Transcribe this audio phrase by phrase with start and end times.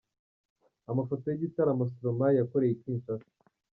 [0.91, 3.29] Amafoto y’igitaramo Stromae yakoreye i Kinshasa.